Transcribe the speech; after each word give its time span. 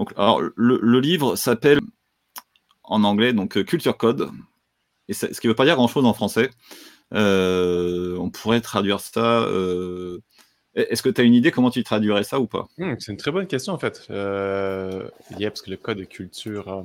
Donc, 0.00 0.14
alors, 0.16 0.40
le, 0.56 1.00
livre 1.00 1.36
s'appelle 1.36 1.78
en 2.84 3.04
anglais 3.04 3.34
donc 3.34 3.62
Culture 3.64 3.98
Code, 3.98 4.30
et 5.08 5.12
ce 5.12 5.26
qui 5.26 5.46
ne 5.46 5.50
veut 5.50 5.54
pas 5.54 5.66
dire 5.66 5.76
grand-chose 5.76 6.06
en 6.06 6.14
français. 6.14 6.48
on 7.12 8.30
pourrait 8.32 8.62
traduire 8.62 8.98
ça. 9.00 9.46
Est-ce 10.74 11.02
que 11.02 11.10
tu 11.10 11.20
as 11.20 11.24
une 11.24 11.34
idée 11.34 11.50
comment 11.50 11.70
tu 11.70 11.84
traduirais 11.84 12.24
ça 12.24 12.40
ou 12.40 12.46
pas? 12.46 12.66
Hmm, 12.78 12.94
C'est 12.98 13.12
une 13.12 13.18
très 13.18 13.30
bonne 13.30 13.46
question 13.46 13.74
en 13.74 13.78
fait. 13.78 14.06
Euh, 14.08 15.06
parce 15.38 15.60
que 15.60 15.70
le 15.70 15.76
code 15.76 15.98
de 15.98 16.04
culture. 16.04 16.82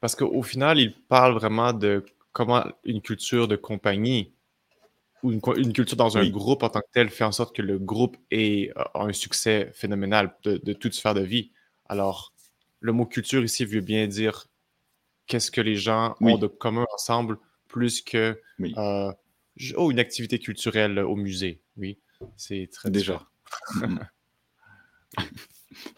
parce 0.00 0.14
qu'au 0.14 0.42
final, 0.44 0.78
il 0.78 0.94
parle 0.94 1.34
vraiment 1.34 1.72
de 1.72 2.04
comment 2.30 2.64
une 2.84 3.02
culture 3.02 3.48
de 3.48 3.56
compagnie 3.56 4.32
ou 5.24 5.32
une, 5.32 5.40
culture 5.40 5.96
dans 5.96 6.18
un 6.18 6.28
groupe 6.28 6.62
en 6.62 6.68
tant 6.68 6.82
que 6.82 6.92
tel 6.92 7.10
fait 7.10 7.24
en 7.24 7.32
sorte 7.32 7.56
que 7.56 7.62
le 7.62 7.80
groupe 7.80 8.16
ait 8.30 8.70
un 8.94 9.12
succès 9.12 9.72
phénoménal 9.74 10.36
de, 10.44 10.58
de 10.58 10.72
toute 10.72 10.94
sphère 10.94 11.14
de 11.14 11.22
vie. 11.22 11.50
Alors, 11.92 12.32
le 12.80 12.92
mot 12.92 13.04
culture 13.04 13.44
ici 13.44 13.66
veut 13.66 13.82
bien 13.82 14.06
dire 14.06 14.46
qu'est-ce 15.26 15.50
que 15.50 15.60
les 15.60 15.76
gens 15.76 16.14
ont 16.22 16.38
de 16.38 16.46
commun 16.46 16.86
ensemble 16.94 17.36
plus 17.68 18.00
que 18.00 18.40
euh, 18.78 19.12
oh, 19.76 19.90
une 19.90 19.98
activité 19.98 20.38
culturelle 20.38 21.00
au 21.00 21.16
musée. 21.16 21.60
Oui, 21.76 21.98
c'est 22.38 22.70
très 22.72 22.90
déjà. 22.90 23.28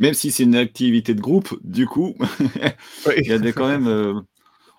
même 0.00 0.14
si 0.14 0.32
c'est 0.32 0.42
une 0.42 0.56
activité 0.56 1.14
de 1.14 1.20
groupe, 1.20 1.56
du 1.62 1.86
coup, 1.86 2.16
il 3.16 3.28
y 3.28 3.32
a 3.32 3.38
des, 3.38 3.52
quand 3.52 3.68
même. 3.68 3.86
Euh, 3.86 4.14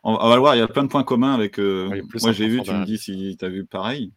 on 0.04 0.18
va 0.18 0.36
le 0.36 0.42
voir, 0.42 0.54
il 0.58 0.60
y 0.60 0.62
a 0.62 0.68
plein 0.68 0.84
de 0.84 0.90
points 0.90 1.06
communs 1.06 1.34
avec. 1.34 1.60
Euh, 1.60 2.02
moi, 2.22 2.34
j'ai 2.34 2.50
vu, 2.50 2.62
tu 2.62 2.74
me 2.74 2.84
dis 2.84 2.98
si 2.98 3.38
tu 3.40 3.46
as 3.46 3.50
vu 3.50 3.66
pareil. 3.66 4.12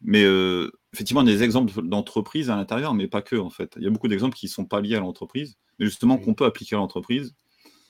Mais 0.00 0.24
euh, 0.24 0.72
effectivement, 0.92 1.22
des 1.22 1.42
exemples 1.42 1.82
d'entreprises 1.82 2.50
à 2.50 2.56
l'intérieur, 2.56 2.94
mais 2.94 3.08
pas 3.08 3.22
que, 3.22 3.36
en 3.36 3.50
fait. 3.50 3.74
Il 3.76 3.82
y 3.82 3.86
a 3.86 3.90
beaucoup 3.90 4.08
d'exemples 4.08 4.36
qui 4.36 4.46
ne 4.46 4.50
sont 4.50 4.64
pas 4.64 4.80
liés 4.80 4.96
à 4.96 5.00
l'entreprise, 5.00 5.56
mais 5.78 5.86
justement 5.86 6.18
qu'on 6.18 6.34
peut 6.34 6.44
appliquer 6.44 6.76
à 6.76 6.78
l'entreprise. 6.78 7.34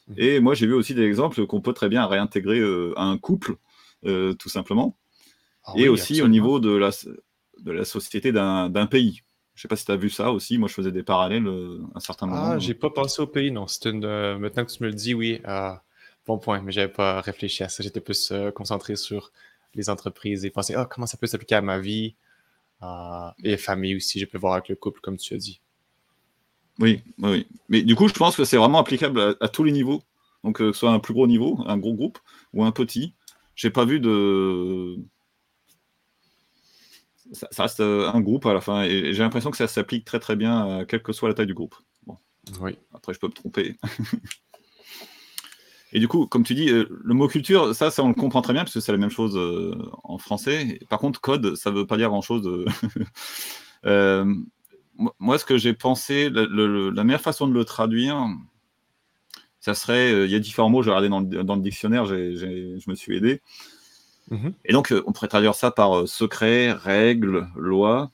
Mmh. 0.09 0.15
Et 0.17 0.41
moi, 0.41 0.55
j'ai 0.55 0.67
vu 0.67 0.75
aussi 0.75 0.95
des 0.95 1.03
exemples 1.03 1.47
qu'on 1.47 1.61
peut 1.61 1.73
très 1.73 1.89
bien 1.89 2.07
réintégrer 2.07 2.59
euh, 2.59 2.93
à 2.97 3.05
un 3.05 3.19
couple, 3.19 3.57
tout 4.05 4.49
simplement. 4.49 4.97
Ah 5.65 5.75
et 5.77 5.89
aussi 5.89 6.23
au 6.23 6.29
niveau 6.29 6.59
de 6.59 6.71
la, 6.71 6.91
de 7.61 7.71
la 7.71 7.85
société 7.85 8.33
d'un 8.33 8.87
pays. 8.91 9.23
Je 9.55 9.61
ne 9.61 9.63
sais 9.63 9.69
pas 9.69 9.77
si 9.77 9.85
tu 9.85 9.93
as 9.93 9.97
vu 9.97 10.11
ça 10.11 10.33
aussi. 10.33 10.59
Moi, 10.59 10.69
je 10.69 10.75
faisais 10.75 10.91
des 10.91 11.05
parallèles 11.05 11.47
à 11.47 11.99
un 11.99 12.01
certain 12.01 12.27
moment. 12.27 12.43
Ah, 12.43 12.59
j'ai 12.59 12.75
pas 12.75 12.91
pensé 12.91 13.23
au 13.23 13.27
pays, 13.27 13.53
non. 13.53 13.67
Une, 13.85 14.39
maintenant 14.39 14.65
que 14.65 14.73
tu 14.73 14.83
me 14.83 14.89
le 14.89 14.95
dis, 14.95 15.15
oui. 15.15 15.41
Bon 16.27 16.39
point, 16.39 16.61
mais 16.63 16.71
j'avais 16.71 16.93
pas 16.93 17.21
réfléchi 17.21 17.65
à 17.65 17.69
ça. 17.69 17.83
J'étais 17.83 18.01
plus 18.01 18.31
euh, 18.31 18.53
concentré 18.53 18.95
sur 18.95 19.33
les 19.75 19.91
entreprises 19.91 20.45
et 20.45 20.51
penser 20.51 20.75
oh, 20.79 20.85
comment 20.89 21.07
ça 21.07 21.17
peut 21.17 21.27
s'appliquer 21.27 21.57
à 21.57 21.63
ma 21.63 21.79
vie? 21.81 22.15
euh, 22.15 22.32
et 23.43 23.57
famille 23.57 23.97
aussi. 23.97 24.21
Je 24.21 24.27
peux 24.27 24.39
voir 24.39 24.55
avec 24.55 24.69
le 24.69 24.77
couple, 24.77 25.01
comme 25.01 25.17
tu 25.17 25.35
as 25.35 25.39
dit. 25.39 25.61
Oui, 26.79 27.03
oui. 27.19 27.47
Mais 27.69 27.83
du 27.83 27.95
coup, 27.95 28.09
je 28.09 28.15
pense 28.15 28.37
que 28.37 28.45
c'est 28.45 28.57
vraiment 28.57 28.79
applicable 28.79 29.37
à, 29.41 29.49
tous 29.49 29.65
les 29.65 29.73
niveaux. 29.73 30.03
Donc, 30.43 30.61
euh, 30.61 30.69
que 30.69 30.73
ce 30.73 30.81
soit 30.81 30.91
un 30.91 30.99
plus 30.99 31.15
gros 31.15 31.27
niveau, 31.27 31.59
un 31.67 31.77
gros 31.77 31.95
groupe 31.95 32.19
ou 32.53 32.65
un 32.65 32.73
petit. 32.73 33.15
J'ai 33.55 33.71
pas 33.71 33.85
vu 33.85 34.01
de. 34.01 34.97
Ça, 37.33 37.63
reste 37.63 37.81
un 37.81 38.21
groupe 38.21 38.45
à 38.47 38.53
la 38.53 38.61
fin. 38.61 38.83
Et 38.83 39.13
j'ai 39.13 39.23
l'impression 39.23 39.51
que 39.51 39.57
ça 39.57 39.69
s'applique 39.69 40.05
très 40.05 40.21
très 40.21 40.37
bien, 40.37 40.85
quelle 40.87 41.03
que 41.03 41.13
soit 41.13 41.29
la 41.29 41.35
taille 41.35 41.47
du 41.47 41.55
groupe. 41.55 41.77
Bon. 42.07 42.19
Oui. 42.61 42.79
Après, 42.93 43.15
je 43.15 43.19
peux 43.19 43.29
me 43.29 43.33
tromper. 43.33 43.77
Et 45.93 46.01
du 46.01 46.09
coup, 46.09 46.27
comme 46.27 46.43
tu 46.43 46.55
dis, 46.55 46.71
euh, 46.71 46.87
le 47.05 47.15
mot 47.15 47.29
culture, 47.29 47.75
ça, 47.75 47.91
ça 47.91 48.03
on 48.03 48.09
le 48.09 48.15
comprend 48.15 48.41
très 48.41 48.55
bien 48.55 48.63
parce 48.63 48.75
que 48.75 48.81
c'est 48.81 48.93
la 48.93 48.99
même 48.99 49.11
chose 49.11 49.37
euh, 49.37 49.77
en 50.05 50.19
français. 50.19 50.79
Par 50.89 50.99
contre, 50.99 51.21
code, 51.21 51.55
ça 51.55 51.71
ne 51.71 51.77
veut 51.77 51.87
pas 51.87 51.99
dire 51.99 52.09
grand-chose. 52.09 52.67
Euh, 53.85 54.35
moi, 55.19 55.39
ce 55.39 55.45
que 55.45 55.59
j'ai 55.59 55.75
pensé, 55.75 56.31
la 56.31 57.05
meilleure 57.05 57.21
façon 57.21 57.47
de 57.47 57.53
le 57.53 57.65
traduire, 57.65 58.27
ça 59.61 59.75
serait, 59.75 60.25
il 60.25 60.31
y 60.31 60.35
a 60.35 60.39
différents 60.39 60.71
mots, 60.71 60.83
j'ai 60.83 60.91
regardé 60.91 61.09
dans 61.09 61.21
le, 61.21 61.45
dans 61.45 61.57
le 61.57 61.63
dictionnaire, 61.63 62.07
je 62.07 62.89
me 62.89 62.95
suis 62.95 63.17
aidé. 63.17 63.43
Mm-hmm. 64.31 64.53
Et 64.65 64.73
donc, 64.73 64.95
on 65.07 65.13
pourrait 65.13 65.29
traduire 65.29 65.55
ça 65.55 65.71
par 65.71 66.09
secret, 66.09 66.73
règle, 66.73 67.49
loi. 67.55 68.11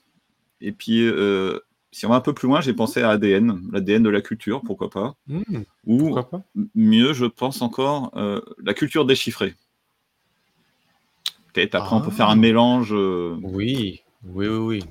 Et 0.59 0.73
puis, 0.73 1.09
si 1.91 2.05
on 2.05 2.09
va 2.09 2.15
un 2.15 2.21
peu 2.21 2.33
plus 2.33 2.47
loin, 2.47 2.61
j'ai 2.61 2.73
pensé 2.73 3.01
à 3.01 3.09
ADN, 3.09 3.61
l'ADN 3.71 4.03
de 4.03 4.09
la 4.09 4.21
culture, 4.21 4.61
pourquoi 4.61 4.89
pas. 4.89 5.15
Mmh, 5.27 5.61
Ou 5.87 6.15
mieux, 6.75 7.13
je 7.13 7.25
pense 7.25 7.61
encore, 7.61 8.11
euh, 8.15 8.41
la 8.63 8.73
culture 8.73 9.05
déchiffrée. 9.05 9.55
Peut-être 11.53 11.75
après, 11.75 11.95
on 11.95 12.01
peut 12.01 12.11
faire 12.11 12.29
un 12.29 12.33
ah. 12.33 12.35
mélange. 12.35 12.93
Euh, 12.93 13.37
oui, 13.41 14.01
oui, 14.23 14.47
oui, 14.47 14.57
oui. 14.57 14.83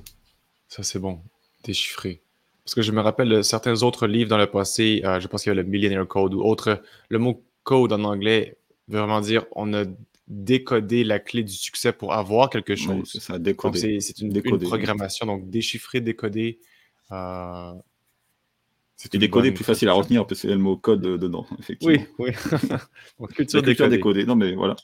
Ça, 0.67 0.83
c'est 0.83 0.99
bon. 0.99 1.19
Déchiffré. 1.63 2.21
Parce 2.65 2.75
que 2.75 2.81
je 2.81 2.91
me 2.91 3.01
rappelle 3.01 3.43
certains 3.43 3.81
autres 3.81 4.05
livres 4.05 4.29
dans 4.29 4.37
le 4.37 4.45
passé, 4.45 5.01
euh, 5.05 5.19
je 5.19 5.27
pense 5.27 5.43
qu'il 5.43 5.49
y 5.49 5.53
a 5.53 5.55
le 5.55 5.63
Millionaire 5.63 6.07
Code 6.07 6.33
ou 6.33 6.41
autre. 6.41 6.81
Le 7.07 7.17
mot 7.17 7.43
code 7.63 7.93
en 7.93 8.03
anglais 8.03 8.57
veut 8.87 8.99
vraiment 8.99 9.21
dire 9.21 9.45
on 9.53 9.73
a 9.73 9.85
décodé 10.27 11.03
la 11.03 11.19
clé 11.19 11.43
du 11.43 11.53
succès 11.53 11.91
pour 11.91 12.13
avoir 12.13 12.49
quelque 12.49 12.75
chose. 12.75 13.09
c'est 13.11 13.21
ça, 13.21 13.39
décoder. 13.39 13.99
C'est 13.99 14.19
une, 14.19 14.35
une, 14.35 14.59
programmation. 14.59 15.25
Donc, 15.25 15.49
déchiffrer, 15.49 16.01
décoder, 16.01 16.59
euh, 17.11 17.73
c'est 18.95 19.15
décodé 19.15 19.51
plus 19.51 19.63
facile 19.63 19.87
à 19.89 19.93
retenir 19.93 20.27
parce 20.27 20.41
qu'il 20.41 20.49
y 20.49 20.53
a 20.53 20.55
le 20.57 20.61
mot 20.61 20.75
code 20.75 21.01
dedans, 21.01 21.45
effectivement. 21.59 22.03
Oui, 22.19 22.33
oui. 23.19 23.27
culture, 23.35 23.61
décodée. 23.61 24.25
Non, 24.25 24.35
mais 24.35 24.55
voilà. 24.55 24.75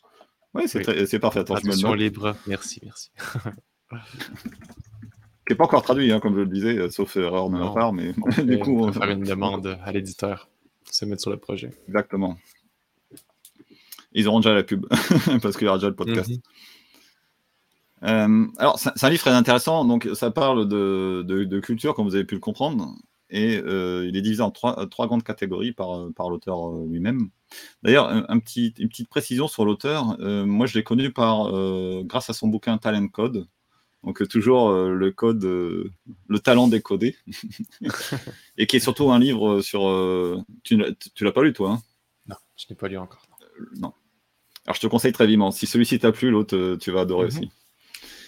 Ouais, 0.54 0.68
c'est 0.68 1.20
parfait. 1.20 1.40
Attention 1.40 1.94
libre. 1.94 2.36
Merci, 2.48 2.80
merci. 2.84 3.12
qui 3.90 5.52
n'est 5.52 5.56
pas 5.56 5.66
encore 5.66 5.84
traduit, 5.84 6.12
hein, 6.12 6.20
comme 6.20 6.36
je 6.36 6.40
le 6.40 6.48
disais, 6.48 6.78
euh, 6.78 6.90
sauf 6.90 7.18
erreur 7.18 7.50
de 7.50 7.58
ma 7.58 7.72
part, 7.72 7.92
mais 7.92 8.14
du 8.44 8.58
coup. 8.60 8.80
On 8.80 8.90
va 8.90 8.94
faire 8.94 9.10
une 9.12 9.24
demande 9.24 9.78
à 9.84 9.92
l'éditeur 9.92 10.50
se 10.90 11.04
mettre 11.04 11.22
sur 11.22 11.32
le 11.32 11.38
projet. 11.38 11.72
Exactement. 11.88 12.38
Ils 14.14 14.30
auront 14.30 14.40
déjà 14.40 14.54
la 14.54 14.64
pub, 14.64 14.86
parce 15.42 15.58
qu'il 15.58 15.66
y 15.66 15.68
aura 15.68 15.78
déjà 15.78 15.90
le 15.90 15.96
podcast. 15.96 16.30
Mhm. 16.30 16.40
Euh, 18.04 18.48
alors, 18.58 18.80
c'est 18.80 19.04
un 19.04 19.10
livre 19.10 19.22
très 19.22 19.32
intéressant. 19.32 19.86
Donc, 19.86 20.08
ça 20.14 20.32
parle 20.32 20.68
de, 20.68 21.60
culture, 21.60 21.94
comme 21.96 22.06
vous 22.06 22.16
avez 22.16 22.26
pu 22.26 22.36
le 22.36 22.42
comprendre. 22.42 22.96
Et 23.30 23.58
euh, 23.58 24.08
il 24.08 24.16
est 24.16 24.22
divisé 24.22 24.42
en 24.42 24.52
trois, 24.52 24.86
grandes 25.08 25.24
catégories 25.24 25.72
par, 25.72 26.08
par 26.16 26.30
l'auteur 26.30 26.70
euh, 26.70 26.86
lui-même. 26.88 27.30
D'ailleurs, 27.84 28.08
un, 28.10 28.40
petit, 28.40 28.74
une 28.78 28.90
petite 28.90 29.10
précision 29.10 29.48
sur 29.48 29.66
l'auteur. 29.66 30.18
moi, 30.20 30.66
je 30.68 30.78
l'ai 30.78 30.84
connu 30.84 31.12
par, 31.12 31.52
grâce 32.04 32.30
à 32.30 32.34
son 32.34 32.48
bouquin 32.48 32.78
Talent 32.78 33.08
Code. 33.08 33.48
Donc, 34.04 34.28
toujours 34.28 34.72
le 34.72 35.12
code, 35.12 35.44
le 35.44 36.40
talent 36.40 36.68
décodé. 36.68 37.16
et 38.58 38.68
qui 38.68 38.76
est 38.76 38.80
surtout 38.80 39.12
un 39.12 39.20
livre 39.20 39.62
sur. 39.62 39.82
tu 40.64 40.78
tu 41.16 41.24
l'as 41.24 41.32
pas 41.32 41.44
lu, 41.44 41.54
toi 41.54 41.72
hein? 41.72 41.82
Non, 42.28 42.36
je 42.56 42.66
n'ai 42.70 42.76
pas 42.76 42.88
lu 42.88 42.98
encore. 42.98 43.26
non. 43.78 43.94
Alors, 44.66 44.76
je 44.76 44.82
te 44.82 44.88
conseille 44.88 45.12
très 45.12 45.28
vivement. 45.28 45.52
Si 45.52 45.66
celui-ci 45.66 46.00
t'a 46.00 46.12
plu, 46.12 46.30
l'autre, 46.30 46.76
tu 46.80 46.92
vas 46.92 47.02
adorer 47.02 47.26
mhm. 47.26 47.28
aussi. 47.28 47.52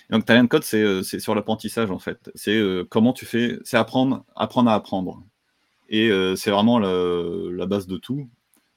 Donc, 0.10 0.26
Talent 0.26 0.48
Code, 0.48 0.64
euh, 0.74 1.04
c'est 1.04 1.20
sur 1.20 1.36
l'apprentissage, 1.36 1.92
en 1.92 2.00
fait. 2.00 2.32
C'est 2.36 2.56
euh, 2.56 2.86
comment 2.90 3.14
tu 3.14 3.26
fais, 3.26 3.60
c'est 3.64 3.78
apprendre, 3.78 4.24
apprendre 4.36 4.70
à 4.70 4.76
apprendre. 4.76 5.24
Et 5.90 6.10
euh, 6.10 6.36
c'est 6.36 6.52
vraiment 6.52 6.80
la, 6.80 7.66
base 7.66 7.88
de 7.88 7.98
tout. 7.98 8.30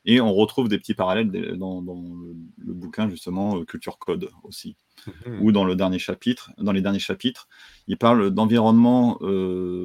Et 0.05 0.21
on 0.21 0.33
retrouve 0.33 0.69
des 0.69 0.79
petits 0.79 0.95
parallèles 0.95 1.31
dans, 1.59 1.81
le, 1.81 2.73
bouquin, 2.73 3.09
justement, 3.09 3.65
Culture 3.65 3.99
Code 3.99 4.31
aussi. 4.45 4.77
Mhm. 5.27 5.43
Ou 5.43 5.53
dans 5.53 5.65
le 5.65 5.77
dernier 5.77 5.99
chapitre, 5.99 6.53
dans 6.59 6.73
les 6.73 6.83
derniers 6.83 6.99
chapitres, 6.99 7.49
il 7.87 7.97
parle 7.97 8.31
d'environnement 8.31 9.19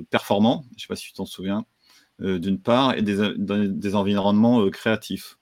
performant, 0.10 0.66
je 0.72 0.76
ne 0.76 0.80
sais 0.80 0.88
pas 0.88 0.96
si 0.96 1.08
tu 1.08 1.14
t'en 1.14 1.26
souviens, 1.26 1.66
d'une 2.20 2.60
part, 2.60 2.96
et 2.96 3.02
des, 3.02 3.96
environnements 3.96 4.70
créatifs. 4.70 5.38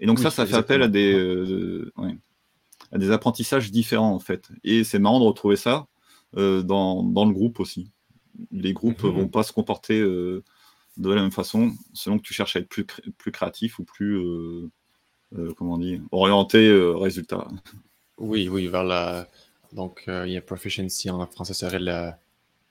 Et 0.00 0.06
donc 0.06 0.18
ça, 0.18 0.30
ça 0.30 0.44
fait 0.44 0.56
appel 0.56 0.82
à 0.82 0.88
des, 0.88 1.84
à 2.92 2.98
des 2.98 3.10
apprentissages 3.10 3.70
différents 3.70 4.14
en 4.14 4.18
fait. 4.18 4.48
Et 4.64 4.84
c'est 4.84 4.98
marrant 4.98 5.20
de 5.20 5.24
retrouver 5.24 5.56
ça 5.56 5.86
euh, 6.36 6.62
dans, 6.62 7.02
dans, 7.02 7.24
le 7.24 7.32
groupe 7.32 7.60
aussi. 7.60 7.90
Les 8.52 8.72
groupes 8.72 9.02
ne 9.02 9.10
mhm. 9.10 9.16
vont 9.16 9.28
pas 9.28 9.42
se 9.42 9.52
comporter 9.52 9.98
euh, 9.98 10.42
de 10.96 11.10
la 11.10 11.22
même 11.22 11.32
façon 11.32 11.72
selon 11.92 12.18
que 12.18 12.22
tu 12.22 12.34
cherches 12.34 12.56
à 12.56 12.60
être 12.60 12.68
plus, 12.68 12.86
plus 13.18 13.32
créatif 13.32 13.78
ou 13.78 13.84
plus, 13.84 14.16
euh, 14.16 14.68
comment 15.56 15.74
on 15.74 15.78
dit, 15.78 16.00
orienté 16.12 16.72
résultat. 16.94 17.48
Oui, 18.18 18.48
oui, 18.48 18.66
vers 18.66 18.84
la. 18.84 19.28
Donc, 19.72 20.04
il 20.06 20.32
y 20.32 20.36
a 20.36 20.40
proficiency 20.40 21.10
en 21.10 21.24
français 21.26 21.54
serait 21.54 21.78
la 21.78 22.18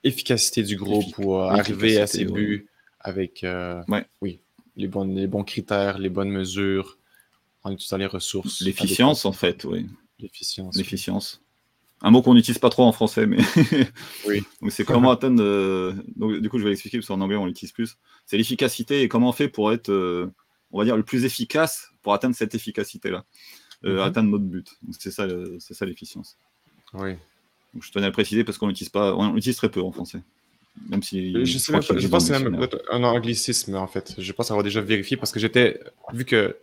efficacité 0.03 0.63
du 0.63 0.75
groupe 0.75 1.13
pour 1.13 1.41
arriver 1.43 1.99
à 1.99 2.07
ses 2.07 2.25
buts 2.25 2.67
avec 2.99 3.39
ouais. 3.43 4.05
oui, 4.21 4.39
les, 4.75 4.87
bons, 4.87 5.05
les 5.05 5.27
bons 5.27 5.43
critères, 5.43 5.97
les 5.97 6.09
bonnes 6.09 6.29
mesures, 6.29 6.97
en 7.63 7.71
utilisant 7.71 7.97
les 7.97 8.05
ressources. 8.05 8.61
L'efficience, 8.61 9.25
en 9.25 9.31
fait, 9.31 9.63
oui. 9.63 9.87
L'efficience. 10.19 10.75
L'efficience. 10.75 11.41
Un 12.01 12.11
mot 12.11 12.21
qu'on 12.21 12.33
n'utilise 12.33 12.59
pas 12.59 12.69
trop 12.69 12.83
en 12.83 12.91
français, 12.93 13.25
mais 13.25 13.39
oui. 14.27 14.43
c'est 14.69 14.85
comment 14.85 15.11
atteindre. 15.11 15.43
Euh, 15.43 15.93
donc, 16.15 16.39
du 16.39 16.49
coup, 16.49 16.57
je 16.57 16.63
vais 16.63 16.69
l'expliquer 16.69 16.97
parce 16.97 17.07
qu'en 17.07 17.19
anglais, 17.19 17.35
on 17.35 17.45
l'utilise 17.45 17.73
plus. 17.73 17.97
C'est 18.25 18.37
l'efficacité 18.37 19.01
et 19.01 19.09
comment 19.09 19.29
on 19.29 19.33
fait 19.33 19.49
pour 19.49 19.73
être, 19.73 19.89
euh, 19.89 20.31
on 20.71 20.79
va 20.79 20.85
dire, 20.85 20.95
le 20.95 21.03
plus 21.03 21.25
efficace 21.25 21.89
pour 22.01 22.13
atteindre 22.13 22.35
cette 22.35 22.55
efficacité-là, 22.55 23.25
euh, 23.83 23.95
mhm. 23.95 23.99
atteindre 23.99 24.29
notre 24.29 24.45
but. 24.45 24.69
C'est 24.97 25.11
ça, 25.11 25.27
c'est 25.59 25.73
ça 25.73 25.85
l'efficience. 25.85 26.37
Oui. 26.93 27.15
je 27.79 27.91
tenais 27.91 28.07
à 28.07 28.11
préciser 28.11 28.43
parce 28.45 28.57
qu'on 28.57 28.67
l'utilise 28.67 28.89
pas, 28.89 29.13
on 29.13 29.33
l'utilise 29.33 29.57
très 29.57 29.69
peu 29.69 29.81
en 29.81 29.91
français. 29.91 30.23
même 30.89 31.03
si 31.03 31.45
je, 31.45 31.57
sais 31.57 31.71
même 31.71 31.81
je 31.81 32.07
pense 32.07 32.29
que 32.29 32.33
c'est 32.33 32.39
même 32.41 32.67
un 32.91 33.03
anglicisme 33.03 33.75
en 33.75 33.87
fait. 33.87 34.15
Je 34.17 34.31
pense 34.31 34.49
avoir 34.51 34.63
déjà 34.63 34.79
vérifié 34.81 35.17
parce 35.17 35.31
que 35.33 35.39
j'étais, 35.39 35.79
vu 36.13 36.23
que 36.23 36.57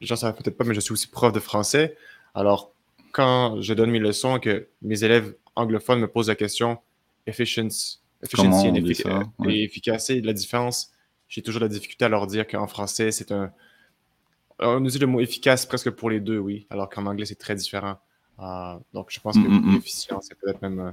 j'en 0.00 0.16
savais 0.16 0.36
peut-être 0.36 0.56
pas, 0.56 0.64
mais 0.64 0.74
je 0.74 0.80
suis 0.80 0.92
aussi 0.92 1.06
prof 1.06 1.32
de 1.32 1.38
français. 1.38 1.96
Alors, 2.34 2.72
quand 3.12 3.60
je 3.60 3.74
donne 3.74 3.90
mes 3.90 3.98
leçons 3.98 4.38
que 4.38 4.68
mes 4.82 5.04
élèves 5.04 5.34
anglophones 5.56 6.00
me 6.00 6.08
posent 6.08 6.28
la 6.28 6.34
question 6.34 6.78
efficiency, 7.26 8.00
efficiency 8.22 8.68
et, 8.68 9.62
efficacité, 9.62 10.20
la 10.20 10.32
différence, 10.32 10.92
j'ai 11.28 11.42
toujours 11.42 11.60
la 11.60 11.68
difficulté 11.68 12.04
à 12.04 12.08
leur 12.08 12.26
dire 12.26 12.46
qu'en 12.46 12.66
français, 12.66 13.12
c'est 13.12 13.32
un. 13.32 13.52
On 14.58 14.80
utilise 14.80 15.00
le 15.00 15.06
mot 15.06 15.20
efficace 15.20 15.64
presque 15.64 15.90
pour 15.90 16.10
les 16.10 16.20
deux, 16.20 16.38
oui, 16.38 16.66
alors 16.68 16.90
qu'en 16.90 17.06
anglais, 17.06 17.24
c'est 17.24 17.38
très 17.38 17.54
différent. 17.54 17.96
Euh, 18.40 18.74
donc, 18.92 19.08
je 19.10 19.20
pense 19.20 19.36
que 19.36 19.40
mm, 19.40 19.48
mm, 19.48 19.70
mm. 19.70 19.74
l'efficience, 19.74 20.26
c'est 20.28 20.38
peut-être 20.38 20.60
même 20.60 20.80
euh, 20.80 20.90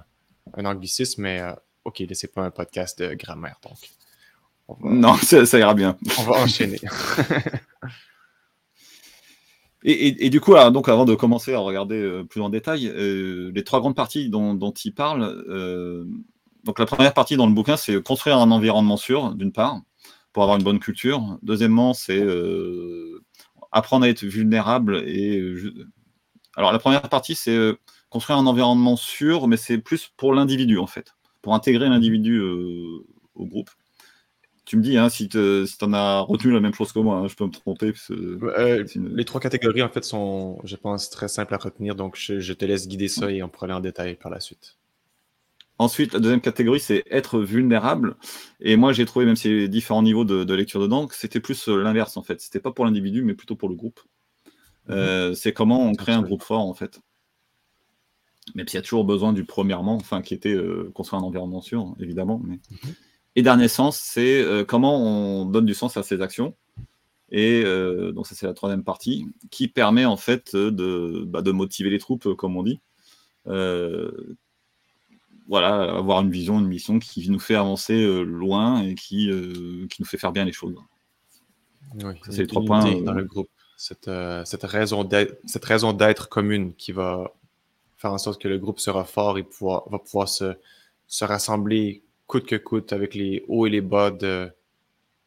un 0.56 0.66
anglicisme, 0.66 1.22
mais 1.22 1.42
euh, 1.42 1.54
OK, 1.84 2.02
c'est 2.14 2.34
pas 2.34 2.44
un 2.44 2.52
podcast 2.52 3.00
de 3.02 3.14
grammaire, 3.16 3.60
donc. 3.64 3.78
Non, 4.82 5.16
ça, 5.18 5.60
ira 5.60 5.74
bien. 5.74 5.98
On 6.20 6.24
va 6.24 6.42
enchaîner. 6.42 6.80
Et, 9.84 10.30
du 10.30 10.42
coup, 10.42 10.54
donc, 10.72 10.90
avant 10.90 11.06
de 11.06 11.16
commencer 11.16 11.54
à 11.54 11.60
regarder 11.60 12.24
plus 12.30 12.42
en 12.42 12.50
détail, 12.50 12.92
les 12.96 13.64
trois 13.64 13.80
grandes 13.80 13.96
parties 13.96 14.30
dont, 14.30 14.74
il 14.84 14.94
parle, 14.94 15.46
donc 16.64 16.80
la 16.80 16.86
première 16.86 17.14
partie 17.14 17.38
dans 17.38 17.48
le 17.48 17.54
bouquin, 17.54 17.78
c'est 17.78 18.02
construire 18.02 18.38
un 18.38 18.52
environnement 18.52 18.98
sûr, 18.98 19.36
d'une 19.36 19.52
part, 19.52 19.80
pour 20.34 20.44
avoir 20.44 20.58
une 20.58 20.64
bonne 20.64 20.80
culture. 20.80 21.38
Deuxièmement, 21.44 21.94
c'est 21.94 22.26
apprendre 23.72 24.06
à 24.06 24.10
être 24.10 24.24
vulnérable. 24.24 25.04
Et 25.08 25.42
alors 26.56 26.72
la 26.72 26.80
première 26.80 27.08
partie, 27.08 27.36
c'est 27.36 27.72
construire 28.10 28.40
un 28.40 28.48
environnement 28.48 28.96
sûr, 28.96 29.48
mais 29.48 29.58
c'est 29.58 29.78
plus 29.78 30.12
pour 30.18 30.34
l'individu 30.34 30.80
en 30.80 30.88
fait 30.88 31.14
pour 31.48 31.56
intégrer 31.56 31.88
l'individu 31.88 32.40
euh, 32.40 33.06
au 33.36 33.46
groupe. 33.46 33.70
Tu 34.68 34.76
me 34.76 34.82
dis 34.82 34.98
hein, 34.98 35.08
si 35.08 35.30
tu 35.30 35.38
en 35.82 35.94
as 35.94 36.20
retenu 36.20 36.52
la 36.52 36.60
même 36.60 36.74
chose 36.74 36.92
que 36.92 37.00
moi, 37.00 37.16
hein, 37.16 37.28
je 37.30 37.36
peux 37.36 37.46
me 37.46 37.52
tromper. 37.52 37.94
Les 39.16 39.24
trois 39.24 39.40
catégories, 39.40 39.82
en 39.82 39.88
fait, 39.88 40.04
sont, 40.04 40.60
je 40.66 40.76
pense, 40.76 41.10
très 41.10 41.30
simples 41.30 41.54
à 41.54 41.58
retenir. 41.58 41.96
Donc, 41.96 42.18
je, 42.18 42.52
te 42.52 42.66
laisse 42.66 42.86
guider 42.86 43.08
ça 43.08 43.32
et 43.32 43.42
on 43.42 43.48
pourra 43.48 43.68
aller 43.68 43.76
en 43.76 43.80
détail 43.80 44.16
par 44.16 44.30
la 44.30 44.42
suite. 44.42 44.76
Ensuite, 45.78 46.12
la 46.12 46.20
deuxième 46.20 46.42
catégorie, 46.42 46.82
c'est 46.82 47.06
être 47.10 47.40
vulnérable. 47.40 48.18
Et 48.60 48.76
moi, 48.76 48.92
j'ai 48.92 49.06
trouvé, 49.06 49.26
même 49.26 49.38
si 49.38 49.70
différents 49.70 50.04
niveaux 50.04 50.26
de, 50.26 50.54
lecture 50.54 50.82
dedans, 50.82 51.08
que 51.08 51.16
c'était 51.16 51.40
plus 51.40 51.70
euh, 51.70 51.82
l'inverse, 51.82 52.18
en 52.18 52.24
fait. 52.24 52.42
C'était 52.42 52.60
pas 52.60 52.74
pour 52.74 52.84
l'individu, 52.84 53.24
mais 53.24 53.36
plutôt 53.36 53.56
pour 53.56 53.70
le 53.70 53.76
groupe. 53.76 54.02
Mhm. 54.90 54.96
Euh, 54.96 55.34
c'est 55.34 55.54
comment 55.54 55.82
on 55.82 55.94
crée 55.94 56.12
un 56.12 56.22
groupe 56.22 56.44
fort, 56.44 56.68
en 56.68 56.74
fait 56.74 57.00
même 58.56 58.66
s'il 58.66 58.78
y 58.78 58.80
a 58.80 58.82
toujours 58.82 59.04
besoin 59.04 59.34
du 59.34 59.44
premièrement, 59.44 59.96
enfin, 59.96 60.22
qui 60.22 60.34
était 60.34 60.54
euh, 60.54 60.90
construire 60.94 61.22
un 61.22 61.26
environnement 61.26 61.60
sûr, 61.60 61.94
évidemment. 62.00 62.40
Mais... 62.46 62.60
Mhm. 62.72 62.96
Et 63.38 63.44
dernier 63.44 63.68
sens, 63.68 64.00
c'est 64.00 64.42
euh, 64.42 64.66
comment 64.66 64.98
on 65.00 65.46
donne 65.46 65.68
du 65.68 65.76
sens 65.76 65.96
à 65.96 66.02
ces 66.02 66.22
actions. 66.22 66.56
Et 67.30 67.62
euh, 67.64 68.12
donc 68.12 68.26
ça, 68.26 68.34
c'est 68.34 68.48
la 68.48 68.54
troisième 68.56 68.84
partie, 68.84 69.28
qui 69.52 69.68
permet 69.68 70.06
en 70.06 70.18
fait 70.18 70.56
de, 70.56 71.24
bah, 71.28 71.44
de 71.44 71.52
motiver 71.52 71.92
les 71.92 72.00
troupes, 72.00 72.34
comme 72.34 72.58
on 72.58 72.64
dit. 72.64 72.80
voilà, 75.48 75.98
avoir 75.98 76.22
une 76.22 76.32
vision, 76.32 76.58
une 76.60 76.68
mission 76.68 76.98
qui 76.98 77.30
nous 77.30 77.38
fait 77.38 77.54
avancer 77.54 78.04
loin 78.26 78.82
et 78.82 78.96
qui, 78.96 79.30
qui 79.88 80.02
nous 80.02 80.08
fait 80.08 80.18
faire 80.18 80.32
bien 80.32 80.44
les 80.44 80.52
choses. 80.52 80.76
Oui, 81.94 82.16
c'est 82.32 82.42
les 82.42 82.48
trois 82.48 82.66
points. 82.66 83.02
Dans 83.02 83.14
le 83.14 83.24
groupe, 83.24 83.50
cette, 83.78 84.10
cette 84.46 84.64
raison 84.64 85.04
d'être 85.94 86.28
commune 86.28 86.74
qui 86.74 86.92
va 86.92 87.32
faire 87.98 88.14
en 88.14 88.18
sorte 88.18 88.42
que 88.42 88.48
le 88.48 88.58
groupe 88.58 88.80
sera 88.80 89.06
fort 89.06 89.38
et 89.38 89.44
pouvoir, 89.44 89.88
va 89.90 90.00
pouvoir 90.00 90.28
se, 90.28 90.56
se 91.06 91.24
rassembler 91.24 92.02
coûte 92.28 92.46
que 92.46 92.56
coûte 92.56 92.94
avec 92.94 93.16
les 93.16 93.44
hauts 93.48 93.66
et 93.66 93.70
les 93.70 93.82
bas 93.82 94.12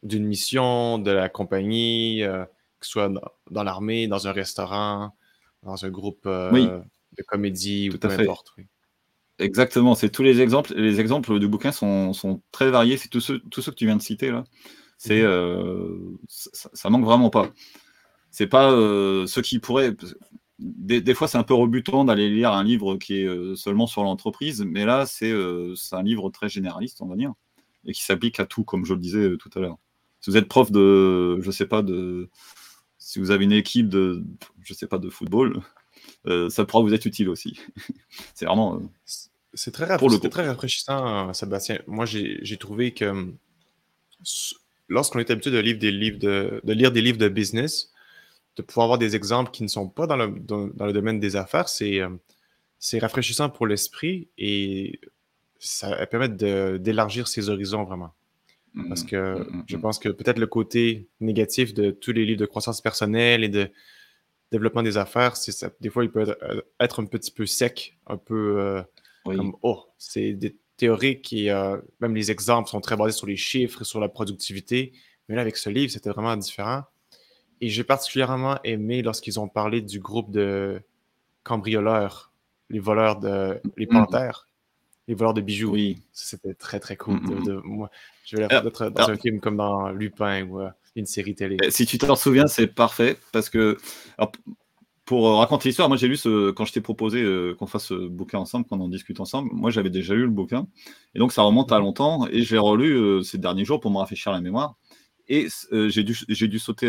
d'une 0.03 0.25
mission, 0.25 0.99
de 0.99 1.11
la 1.11 1.29
compagnie, 1.29 2.23
euh, 2.23 2.45
que 2.79 2.87
ce 2.87 2.93
soit 2.93 3.11
dans, 3.51 3.63
l'armée, 3.63 4.07
dans 4.07 4.29
un 4.29 4.33
restaurant, 4.33 5.15
dans 5.63 5.85
un 5.85 5.91
groupe 5.91 6.23
euh, 6.27 6.81
de 7.17 7.23
comédie 7.23 7.91
ou 7.91 7.99
peu 7.99 8.09
importe. 8.09 8.55
Exactement, 9.39 9.95
c'est 9.95 10.11
tous 10.11 10.23
les 10.23 10.43
exemples. 10.43 10.75
Les 10.77 11.01
exemples 11.01 11.39
du 11.39 11.49
bouquin 11.49 11.73
sont, 11.73 12.13
sont 12.13 12.43
très 12.53 12.71
variés. 12.71 12.99
C'est 12.99 13.09
tous 13.09 13.21
ceux, 13.21 13.41
tous 13.51 13.63
ceux 13.63 13.73
que 13.73 13.77
tu 13.77 13.87
viens 13.87 13.97
de 13.97 14.03
citer 14.03 14.31
là. 14.31 14.45
C'est, 14.99 15.23
mhm. 15.23 15.29
euh, 15.29 16.19
ça, 16.29 16.69
ça, 16.75 16.91
manque 16.91 17.07
vraiment 17.07 17.31
pas. 17.31 17.49
C'est 18.31 18.47
pas 18.47 18.71
ceux 18.71 19.43
qui 19.43 19.59
pourraient 19.59 19.97
des, 20.61 21.15
fois, 21.15 21.27
c'est 21.27 21.39
un 21.39 21.43
peu 21.43 21.55
rebutant 21.55 22.05
d'aller 22.05 22.29
lire 22.29 22.53
un 22.53 22.63
livre 22.63 22.97
qui 22.97 23.21
est 23.21 23.25
euh, 23.25 23.57
seulement 23.57 23.87
sur 23.87 24.03
l'entreprise, 24.03 24.63
mais 24.63 24.85
là, 24.85 25.07
euh, 25.23 25.75
c'est 25.75 25.97
un 25.97 26.03
livre 26.03 26.29
très 26.31 26.49
généraliste, 26.49 27.01
on 27.01 27.07
va 27.07 27.17
dire, 27.17 27.33
et 27.87 27.93
qui 27.93 28.03
s'applique 28.03 28.39
à 28.41 28.47
tout, 28.47 28.63
comme 28.63 28.85
je 28.85 28.93
le 28.93 29.01
disais 29.01 29.31
euh, 29.31 29.37
tout 29.37 29.51
à 29.57 29.61
l'heure. 29.61 29.79
Si 30.21 30.31
vous 30.31 30.37
êtes 30.37 30.49
prof 30.49 30.71
de, 30.71 31.41
je 31.41 31.51
sais 31.51 31.67
pas, 31.67 31.81
de, 31.81 32.29
si 32.99 33.19
vous 33.19 33.31
avez 33.31 33.45
une 33.45 33.53
équipe 33.53 33.89
de, 33.89 34.23
je 34.63 34.75
sais 34.75 34.87
pas, 34.87 34.99
de 34.99 35.09
football, 35.09 35.63
ça 36.51 36.67
pourra 36.67 36.83
vous 36.83 36.93
être 36.93 37.07
utile 37.07 37.31
aussi. 37.31 37.59
c'est 38.35 38.45
vraiment. 38.45 38.83
c'est 39.55 39.71
très, 39.71 39.87
très 39.97 40.47
rafraîchissant, 40.47 41.33
Sébastien. 41.33 41.79
Moi, 41.87 42.05
j'ai 42.05 42.57
trouvé 42.59 42.93
que 42.93 43.33
lorsqu'on 44.89 45.21
est 45.21 45.31
habitué 45.31 45.51
de 45.51 45.59
lire 45.59 45.79
des 45.79 45.91
livres 45.91 46.19
de, 46.19 46.61
de 46.63 46.73
lire 46.75 46.93
des 46.93 47.01
livres 47.01 47.17
de 47.17 47.29
business, 47.29 47.90
de 48.61 48.67
pouvoir 48.67 48.85
avoir 48.85 48.99
des 48.99 49.17
exemples 49.17 49.51
qui 49.51 49.63
ne 49.63 49.69
sont 49.69 49.89
pas 49.89 50.07
dans 50.07 50.17
le, 50.17 50.29
dans, 50.29 50.87
le 50.87 50.93
domaine 50.93 51.21
des 51.21 51.37
affaires, 51.37 51.69
c'est 51.69 52.01
euh, 52.01 52.09
c'est 52.79 52.99
rafraîchissant 52.99 53.51
pour 53.51 53.67
l'esprit 53.67 54.29
et 54.39 55.01
ça 55.59 56.07
permet 56.07 56.29
d'élargir 56.79 57.29
ses 57.29 57.51
horizons 57.51 57.85
vraiment. 57.85 58.15
Parce 58.89 59.03
que 59.03 59.17
mmh, 59.17 59.43
mmh, 59.43 59.57
mmh, 59.57 59.65
je 59.67 59.77
pense 59.77 59.99
que 59.99 60.09
peut-être 60.09 60.39
le 60.39 60.47
côté 60.47 61.09
négatif 61.21 61.75
de 61.75 61.91
tous 61.91 62.13
les 62.13 62.25
livres 62.25 62.39
de 62.39 62.47
croissance 62.47 62.81
personnelle 62.81 63.45
et 63.45 63.49
de 63.49 63.69
développement 64.53 64.83
des 64.83 64.97
affaires, 64.97 65.37
c'est 65.37 65.53
ça. 65.53 65.71
Des 65.81 65.91
fois, 65.91 66.05
il 66.05 66.11
peut 66.11 66.21
être, 66.21 66.39
être, 66.79 67.03
un 67.03 67.07
petit 67.07 67.33
peu 67.33 67.47
sec, 67.47 67.99
un 68.07 68.17
peu 68.17 68.59
euh, 68.59 68.83
comme 69.25 69.57
oh, 69.63 69.85
c'est 69.99 70.33
des 70.33 70.57
théoriques 70.77 71.33
et 71.33 71.51
euh, 71.51 71.79
même 72.01 72.15
les 72.15 72.31
exemples 72.31 72.71
sont 72.71 72.81
très 72.81 72.97
basés 72.97 73.17
sur 73.17 73.27
les 73.27 73.37
chiffres 73.37 73.83
et 73.83 73.85
sur 73.85 74.01
la 74.01 74.09
productivité. 74.09 74.93
Mais 75.29 75.35
là, 75.35 75.43
avec 75.43 75.57
ce 75.57 75.69
livre, 75.69 75.93
c'était 75.93 76.11
vraiment 76.11 76.37
différent. 76.37 76.85
Et 77.61 77.69
j'ai 77.69 77.85
particulièrement 77.85 78.59
aimé 78.65 79.03
lorsqu'ils 79.03 79.39
ont 79.39 79.49
parlé 79.49 79.83
du 79.83 80.01
groupe 80.01 80.31
de 80.31 80.81
cambrioleurs, 81.43 82.33
les 82.71 82.79
voleurs 82.79 83.19
de. 83.19 83.61
les 83.77 83.87
panthères, 83.87 84.49
les 85.09 85.15
voleurs 85.15 85.35
de 85.35 85.41
bijoux. 85.41 85.73
Oui. 85.73 86.03
C'était 86.13 86.55
très, 86.55 86.81
très 86.81 86.97
cool. 86.97 87.21
De, 87.45 87.61
moi, 87.65 87.91
je 88.25 88.37
vais 88.37 88.49
l'être 88.49 88.91
dans 88.91 89.11
un 89.11 89.17
film 89.17 89.41
comme 89.41 89.57
dans 89.57 89.91
Lupin 89.91 90.45
ou 90.47 90.61
euh, 90.61 90.71
une 90.97 91.07
série 91.07 91.35
télé. 91.35 91.59
Eh, 91.63 91.71
si 91.71 91.85
tu 91.85 91.99
t'en 91.99 92.17
souviens, 92.17 92.47
c'est 92.47 92.69
parfait 92.69 93.19
parce 93.33 93.51
que. 93.51 93.77
pour 95.05 95.39
raconter 95.39 95.69
l'histoire, 95.69 95.89
moi 95.89 95.97
j'ai 95.97 96.07
lu 96.07 96.17
ce, 96.17 96.53
quand 96.53 96.65
je 96.65 96.73
t'ai 96.73 96.81
proposé 96.81 97.21
euh, 97.21 97.53
qu'on 97.59 97.67
fasse 97.67 97.87
ce 97.87 97.95
bouquin 98.07 98.39
ensemble, 98.39 98.65
qu'on 98.67 98.79
en 98.79 98.89
discute 98.89 99.19
ensemble, 99.19 99.51
moi 99.53 99.71
j'avais 99.71 99.91
déjà 99.91 100.15
lu 100.15 100.23
le 100.23 100.29
bouquin, 100.29 100.69
et 101.17 101.19
donc 101.19 101.33
ça 101.33 101.43
remonte 101.43 101.73
à 101.73 101.81
mm. 101.81 101.83
longtemps, 101.83 102.29
et 102.29 102.43
je 102.43 102.55
l'ai 102.55 102.61
relu 102.61 102.93
euh, 102.93 103.21
ces 103.21 103.37
derniers 103.37 103.65
jours 103.65 103.81
pour 103.81 103.91
me 103.91 103.99
rafraîchir 103.99 104.31
la 104.31 104.41
mémoire. 104.41 104.77
Et 105.31 105.47
j'ai 105.89 106.03
dû, 106.03 106.17
dû, 106.29 106.59
sauter 106.59 106.87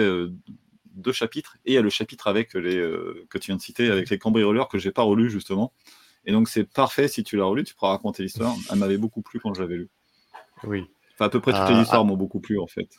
deux 0.94 1.12
chapitres, 1.12 1.58
et 1.66 1.72
il 1.72 1.76
y 1.76 1.78
a 1.78 1.82
le 1.82 1.90
chapitre 1.90 2.28
avec 2.28 2.54
les, 2.54 2.76
euh, 2.76 3.26
que 3.30 3.38
tu 3.38 3.48
viens 3.48 3.56
de 3.56 3.62
citer, 3.62 3.90
avec 3.90 4.10
les 4.10 4.18
cambrioleurs 4.18 4.68
que 4.68 4.78
j'ai 4.78 4.92
pas 4.92 5.04
relu 5.04 5.30
justement. 5.30 5.74
Et 6.26 6.32
donc 6.32 6.50
c'est 6.50 6.64
parfait 6.64 7.08
si 7.08 7.24
tu 7.24 7.38
l'as 7.38 7.46
relu, 7.46 7.64
tu 7.64 7.74
pourras 7.74 7.92
raconter 7.92 8.24
l'histoire. 8.24 8.56
Elle 8.72 8.80
m'avait 8.80 8.98
beaucoup 8.98 9.22
plu 9.22 9.40
quand 9.40 9.54
je 9.54 9.62
l'avais 9.62 9.78
lu. 9.78 9.90
Oui. 10.64 10.86
Enfin, 11.14 11.26
à 11.26 11.30
peu 11.30 11.40
près 11.40 11.52
toutes 11.52 11.70
les 11.70 11.82
histoires 11.82 12.02
ah. 12.02 12.04
m'ont 12.04 12.18
beaucoup 12.18 12.40
plu 12.40 12.60
en 12.60 12.68
fait. 12.68 12.90